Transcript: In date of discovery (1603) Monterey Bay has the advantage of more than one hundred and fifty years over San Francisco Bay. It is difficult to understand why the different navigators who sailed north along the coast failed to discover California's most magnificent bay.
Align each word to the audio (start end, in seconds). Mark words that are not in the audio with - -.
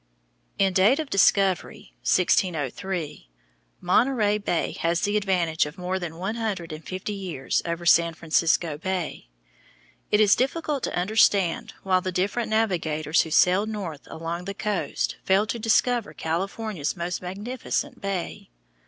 In 0.57 0.73
date 0.73 0.97
of 0.99 1.11
discovery 1.11 1.93
(1603) 2.01 3.29
Monterey 3.81 4.37
Bay 4.39 4.71
has 4.79 5.01
the 5.01 5.15
advantage 5.15 5.67
of 5.67 5.77
more 5.77 5.99
than 5.99 6.15
one 6.17 6.33
hundred 6.37 6.71
and 6.73 6.83
fifty 6.83 7.13
years 7.13 7.61
over 7.65 7.85
San 7.85 8.15
Francisco 8.15 8.79
Bay. 8.79 9.27
It 10.09 10.19
is 10.19 10.33
difficult 10.35 10.81
to 10.85 10.95
understand 10.97 11.75
why 11.83 11.99
the 11.99 12.11
different 12.11 12.49
navigators 12.49 13.21
who 13.21 13.29
sailed 13.29 13.69
north 13.69 14.07
along 14.07 14.45
the 14.45 14.55
coast 14.55 15.17
failed 15.23 15.49
to 15.49 15.59
discover 15.59 16.15
California's 16.15 16.97
most 16.97 17.21
magnificent 17.21 18.01
bay. 18.01 18.49